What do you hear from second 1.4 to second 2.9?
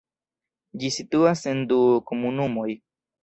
en du komunumoj.